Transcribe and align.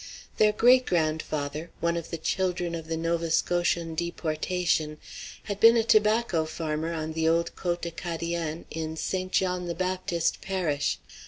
Their 0.37 0.51
great 0.51 0.87
grandfather, 0.87 1.69
one 1.79 1.95
of 1.95 2.09
the 2.09 2.17
children 2.17 2.73
of 2.73 2.87
the 2.87 2.97
Nova 2.97 3.29
Scotian 3.29 3.93
deportation, 3.93 4.97
had 5.43 5.59
been 5.59 5.77
a 5.77 5.83
tobacco 5.83 6.45
farmer 6.45 6.91
on 6.91 7.13
the 7.13 7.29
old 7.29 7.55
Côte 7.55 7.85
Acadien 7.85 8.65
in 8.71 8.97
St. 8.97 9.31
John 9.31 9.67
the 9.67 9.75
Baptist 9.75 10.41
parish. 10.41 10.97